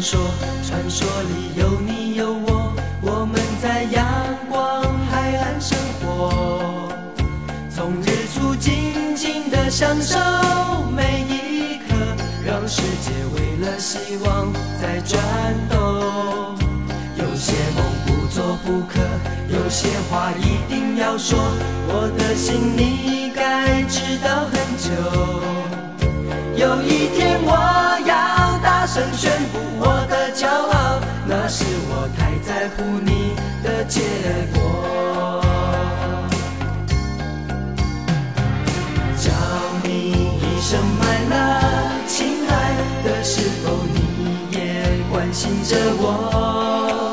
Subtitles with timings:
[0.00, 0.18] 传说，
[0.66, 2.72] 传说里有你有我，
[3.02, 4.02] 我们在阳
[4.48, 6.88] 光海岸生活，
[7.68, 10.16] 从日出静静的享受
[10.96, 11.94] 每一刻，
[12.46, 14.50] 让世界为了希望
[14.80, 15.20] 在转
[15.68, 16.56] 动。
[17.16, 19.00] 有些梦不做不可，
[19.52, 21.38] 有些话一定要说，
[21.88, 24.88] 我的心你该知道很久。
[26.56, 27.50] 有一天我
[28.06, 28.49] 要
[28.80, 34.00] 大声宣布我的骄傲，那是我太在乎你的结
[34.54, 35.44] 果。
[39.18, 39.30] 叫
[39.84, 44.58] 你一声 my love，亲爱的，是否你也
[45.12, 47.09] 关心着我？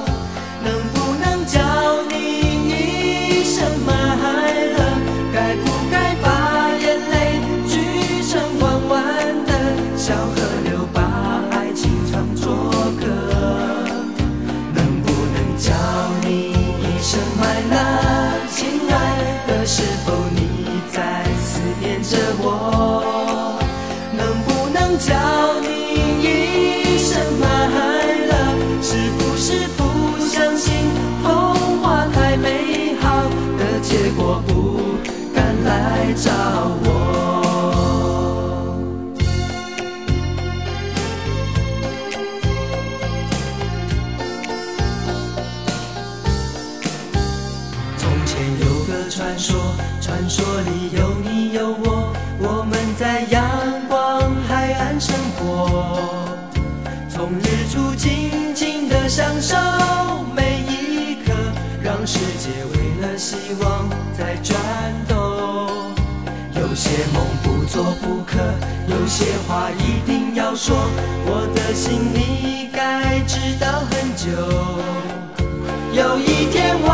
[48.38, 49.60] 前有个传说，
[50.00, 53.42] 传说里有你有我，我们在阳
[53.90, 55.98] 光海岸生活，
[57.10, 59.56] 从日出静静的享受
[60.36, 61.34] 每一刻，
[61.82, 64.56] 让世界为了希望在转
[65.08, 65.16] 动。
[66.54, 68.38] 有些梦不做不可，
[68.88, 70.78] 有些话一定要说，
[71.26, 74.30] 我的心你该知道很久。
[75.92, 76.88] 有一天我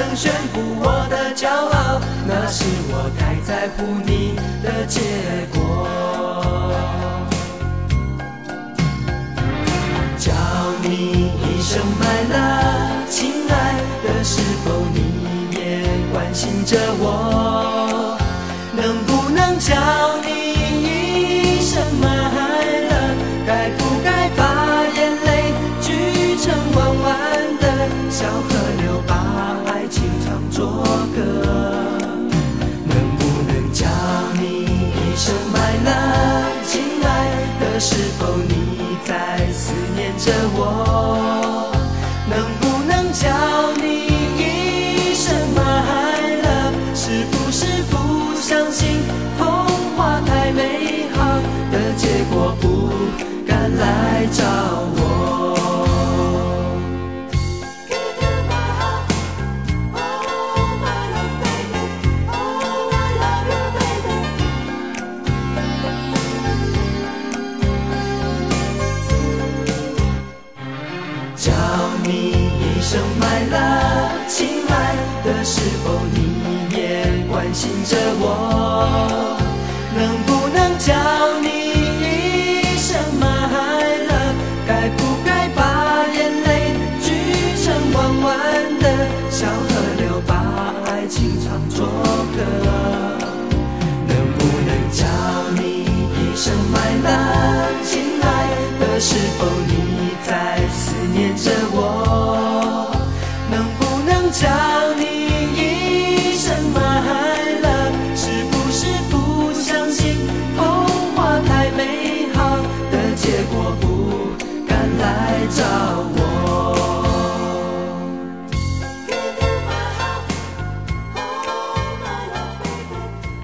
[0.00, 5.00] 能宣布我的骄傲，那是我太在乎你的结
[5.52, 5.59] 果。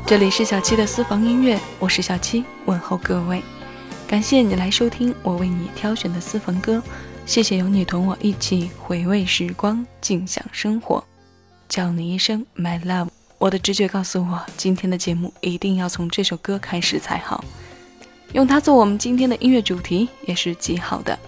[0.07, 3.43] 这里是小七的私房音乐，我是小七，问候各位，
[4.07, 6.81] 感谢你来收听我为你挑选的私房歌，
[7.27, 11.03] 谢谢有你同我一起回味时光，静享生活。
[11.69, 13.09] 叫你一声 my love，
[13.39, 17.45] 我的直觉告诉我，今天的节目一定要从这首歌开始才好，
[18.33, 21.19] 用它做我们今天的音乐主题也是极好的。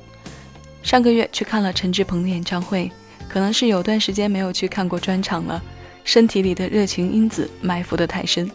[0.85, 2.89] 上个月去看了陈志朋的演唱会，
[3.29, 5.61] 可能是有段时间没有去看过专场了，
[6.05, 8.49] 身体里的热情因子埋伏得太深。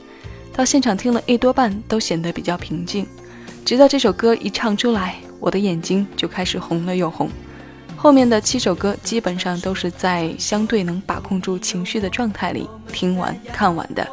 [0.56, 3.08] 到现场听了一多半都显得比较平静，
[3.66, 7.28] 直到这首歌一唱出来，我的眼睛就开始红了又红。
[7.98, 14.08] 后面的七首歌基本上都是在相对能把控住情绪的状态里听完看完的。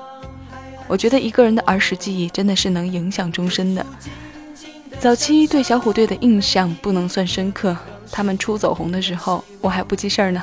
[0.88, 3.84] 我觉得一个人的儿时记忆真的是能影响终身的。
[4.98, 7.76] 早期对小虎队的印象不能算深刻，
[8.10, 10.43] 他们初走红的时候我还不记事儿呢。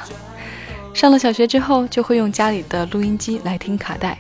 [0.94, 4.20] 上了小学之后，就会用家里的录音机来听卡带，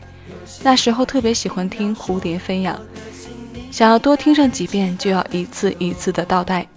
[0.63, 2.75] 那时候特别喜欢听《蝴蝶飞扬》，
[3.71, 6.67] 想要多听上几遍，就要一次一次的倒带。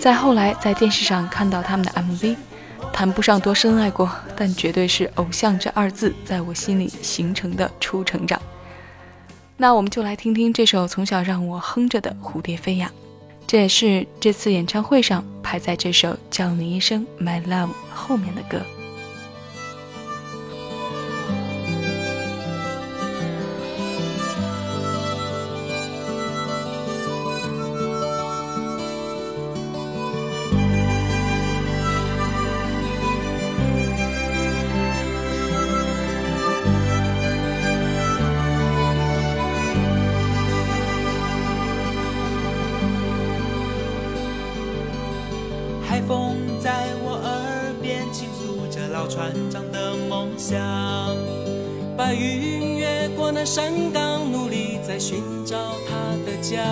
[0.00, 2.36] 再后来在电视上看到他们的 MV。
[2.90, 8.40] 谈不上多深爱过，但绝对是偶像这二字在我心里形成的初成长。
[9.56, 12.90] 那我们就来听听这首从小让我哼着的《蝴蝶飞扬》，
[13.46, 18.60] 这也是这次演唱会上排在这首《叫你一声 My Love》后面的歌。
[53.92, 55.56] 当，努力在寻找
[55.88, 55.94] 他
[56.26, 56.62] 的家。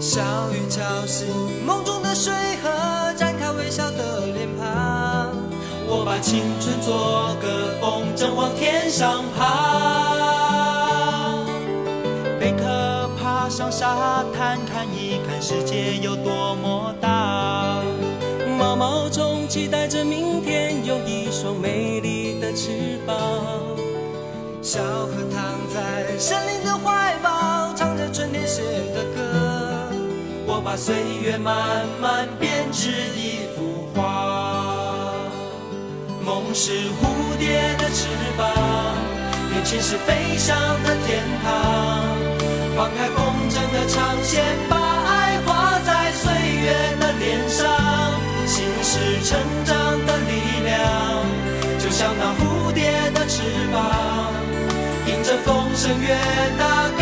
[0.00, 0.20] 小
[0.52, 1.28] 雨敲醒
[1.64, 2.32] 梦中的水
[2.62, 5.36] 河，展开微笑的脸庞。
[5.86, 10.52] 我把青春做个风筝往天上爬。
[12.40, 17.80] 贝壳爬上沙滩，看一看世界有多么大。
[18.58, 23.16] 毛毛虫期待着明天有一双美丽的翅膀。
[24.72, 28.62] 小河躺在森林的怀抱，唱着春天写
[28.94, 29.20] 的歌。
[30.46, 35.12] 我把岁月慢慢编织一幅画。
[36.24, 38.08] 梦是蝴蝶的翅
[38.38, 38.48] 膀，
[39.52, 42.08] 年轻是飞翔的天堂。
[42.74, 43.20] 放开风
[43.52, 47.68] 筝的长线，把爱画在岁月的脸上。
[48.46, 49.76] 心是成长
[50.06, 50.80] 的力量，
[51.78, 54.32] 就像那蝴蝶的翅膀，
[55.74, 56.14] 声越
[56.58, 57.01] 大，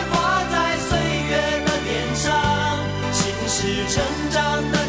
[3.91, 4.80] 成长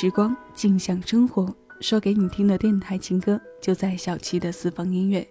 [0.00, 1.52] 时光，静享生活。
[1.80, 5.26] 说给你听的电台情歌，就在小七的私房音乐。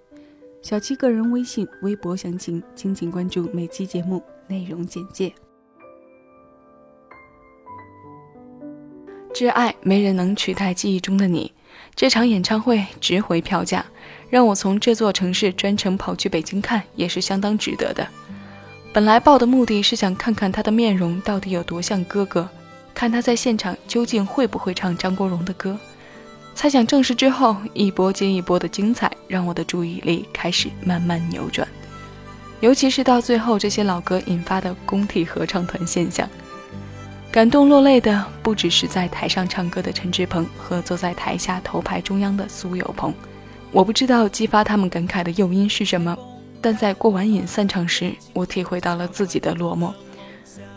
[0.62, 5.34] 小七个人微信、微博详情，敬请关注每期节目内容简介。
[9.34, 11.54] 挚爱，没人能取代记忆中的你。
[11.96, 13.86] 这场演唱会值回票价，
[14.30, 18.06] 让我从这座城市专程跑去北京看，也是相当值得的。
[18.92, 22.50] 本来报的目的是想看看他的面容到底有多像哥哥，
[22.98, 25.78] 看他在现场究竟会不会唱张国荣的歌。
[26.56, 31.68] 猜想证实之后，一波接一波的精彩，让我的注意力开始慢慢扭转。
[32.60, 36.28] 尤其是到最后，这些老歌引发的工体合唱团现象，
[37.32, 43.14] 感动落泪的不只是在台上唱歌的陈志朋和坐在台下头排中央的苏有朋。
[43.72, 46.18] 我不知道激发他们感慨的诱因是什么。
[46.60, 49.94] 但在过完瘾散场时，我体会到了自己的落寞。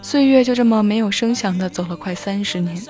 [0.02, 2.82] 岁月就这么没有声响的走了快三十年。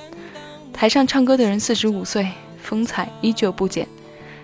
[0.72, 2.28] 台上唱歌的人四十五岁，
[2.62, 3.86] 风采依旧不减。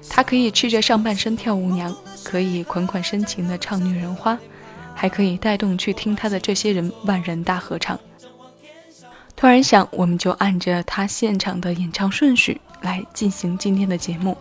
[0.08, 4.38] 他可以赤着上半身跳舞娘，可以款款深情的唱女人花，
[4.94, 7.98] 还可以带动去听他的这些人万人大合唱。
[9.34, 14.36] 突然想，我们就按着他现场的演唱顺序来进行今天的节目。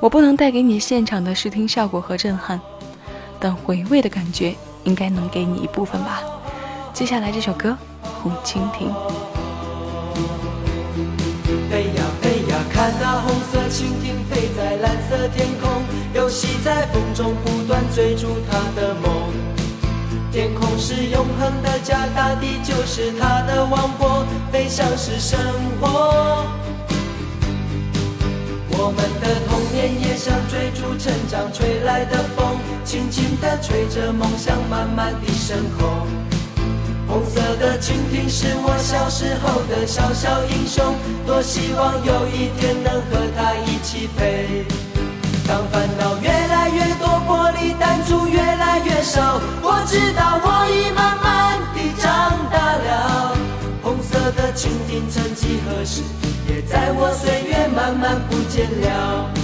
[0.00, 2.60] 我不能带给你现场的视听效果和震撼。
[3.40, 6.22] 但回味的感觉应该能给你一部分吧。
[6.94, 7.70] 接下来这首歌
[8.22, 8.88] 《红蜻蜓》。
[11.68, 15.82] 飞呀飞呀，看那红色蜻蜓飞在蓝色天空，
[16.14, 19.10] 游戏在风中不断追逐它的梦。
[20.30, 25.36] 天空是永恒的家，大地就是它的王国，飞翔是生
[25.80, 26.46] 活。
[28.70, 36.06] 我们的童年也像追逐成长吹来的风，轻轻地吹着梦想慢慢地升空。
[37.14, 44.66] 红色的蜻蜓是我小时候的小小英雄，多希望有一天能和它一起飞。
[45.46, 53.36] 当烦恼越来越多，玻璃弹珠越来越少，我知道我已慢慢地长大了。
[53.80, 56.02] 红色的蜻蜓曾几何时。
[56.46, 59.43] 也在我岁月慢慢不见了。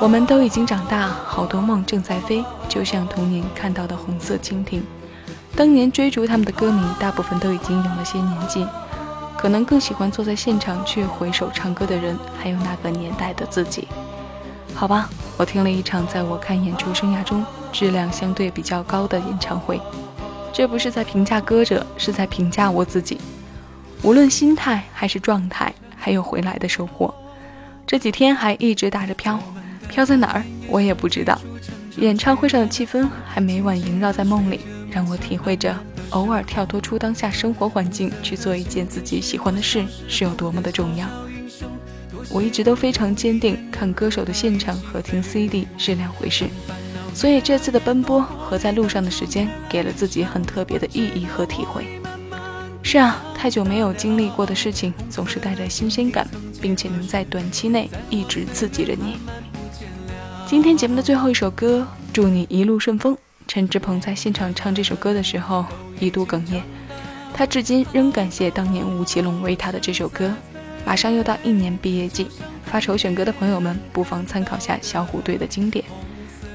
[0.00, 4.82] 我们都已经长大，好多梦正在飞，就像童年看到的红色蜻蜓。
[5.54, 8.66] 当年追逐他们的歌迷，大部分都已经有了些年纪，
[9.36, 13.88] 可能更喜欢坐在现场去回首唱歌的人，还有那个年代的自己。
[14.74, 19.78] 好吧，我听了一场在我看演出生涯中质量相对比较高的演唱会，
[20.50, 23.20] 这不是在评价歌者，是在评价我自己。
[24.02, 27.14] 无论心态还是状态，还有回来的收获，
[27.86, 29.38] 这几天还一直打着飘。
[29.90, 31.36] 飘在哪儿，我也不知道。
[31.96, 35.76] 演唱会上的气氛还每晚萦绕在梦里，让我体会着
[36.10, 41.06] 偶尔跳脱出当下生活环境去做一件自己喜欢的事是有多么的重要。
[42.30, 46.46] 我一直都非常坚定，看歌手的现场和听 CD 是两回事。
[47.12, 51.84] 所以这次的奔波和在路上的时间，给了自己很特别的意义和体会。
[52.82, 56.26] 是啊，太久没有经历过的事情，总是带着新鲜感，
[56.62, 59.18] 并且能在短期内一直刺激着你。
[60.50, 63.16] 今天节目的最后一首歌，祝你一路顺风。
[63.46, 65.64] 陈志朋在现场唱这首歌的时候
[66.00, 66.60] 一度哽咽，
[67.32, 70.34] 他至今仍感谢当年吴奇隆为他的这首歌。
[70.84, 72.26] 马上又到一年毕业季，
[72.64, 75.84] 发愁选歌的朋友们不妨参考下小虎队的经典。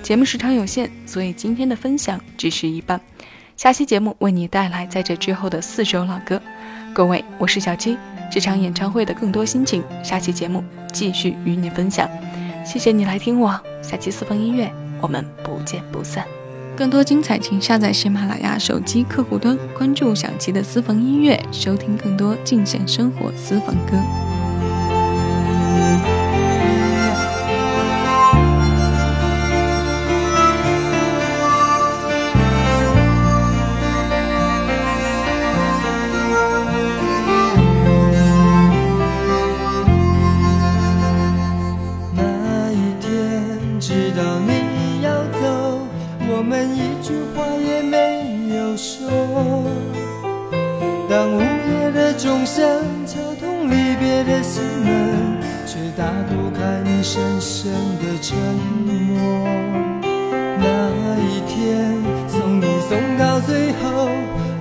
[0.04, 3.00] 节目时长有限，所以今天的分享只是一半。
[3.56, 6.42] 下期节目为你带来在这之后的四首老歌。
[6.94, 7.98] 各位，我是小七，
[8.30, 10.62] 这场演唱会的更多心情，下期节目
[10.92, 12.10] 继续与你分享。
[12.66, 13.58] 谢谢你来听我。
[13.84, 16.26] 下期私房音乐，我们不见不散。
[16.76, 24.35] 更多精彩，请下载喜马拉雅手机客户端，关注小七的私房音乐，收听更多尽享生活私房歌。
[63.46, 64.10] 最后，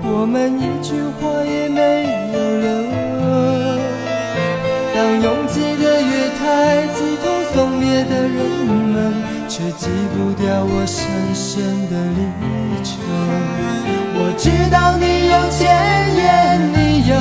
[0.03, 1.81] 我们一句话也没
[2.35, 2.68] 有留。
[4.94, 6.42] 当拥挤的月台，
[6.92, 8.37] 挤痛送别的人
[8.92, 8.94] 们，
[9.49, 12.20] 却挤不掉我深深的离
[12.85, 12.92] 愁。
[14.16, 15.64] 我知道你有千
[16.16, 16.25] 言，
[16.73, 17.12] 你有。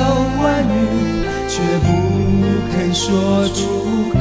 [0.44, 1.86] 万语却不
[2.70, 3.58] 肯说出
[4.12, 4.20] 口。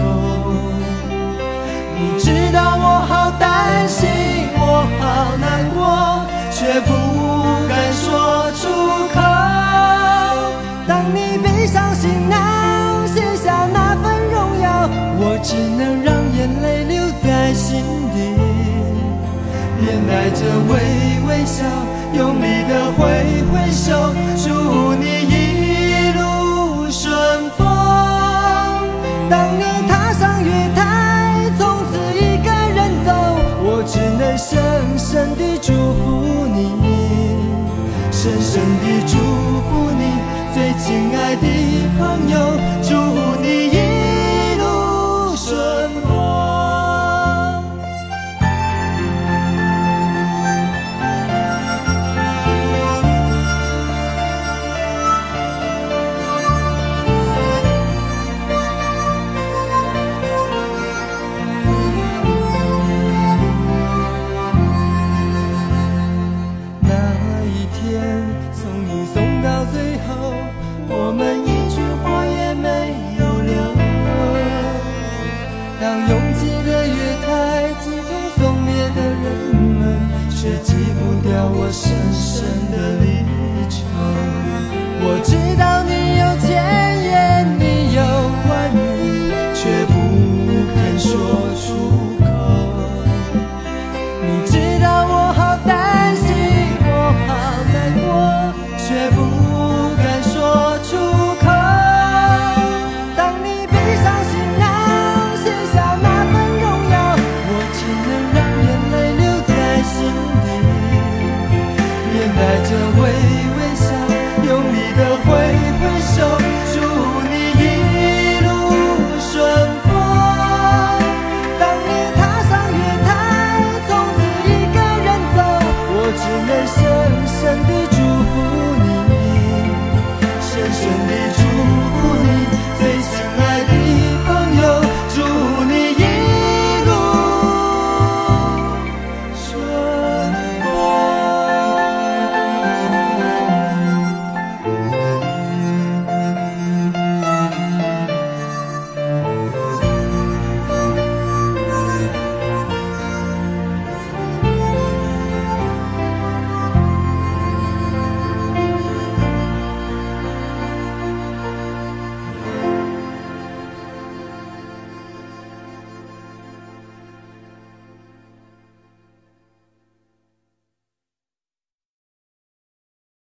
[1.99, 4.07] 你知道我好担心，
[4.55, 6.22] 我好难过，
[6.63, 6.93] 却不
[7.67, 8.69] 敢说出
[9.13, 9.19] 口。
[10.87, 18.17] 当你背上行囊，卸下那份荣耀，我只能让眼泪留在心底，
[19.81, 20.71] 面带着微
[21.27, 21.65] 微笑，
[22.13, 23.03] 用力的挥
[23.51, 25.22] 挥手，祝你
[38.23, 40.01] 深深地祝福你，
[40.53, 41.45] 最亲爱的
[41.99, 42.95] 朋友，祝